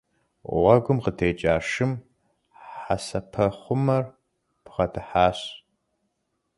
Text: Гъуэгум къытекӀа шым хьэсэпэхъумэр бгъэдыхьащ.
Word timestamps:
Гъуэгум 0.53 0.97
къытекӀа 1.03 1.55
шым 1.69 1.91
хьэсэпэхъумэр 2.79 4.03
бгъэдыхьащ. 4.63 5.39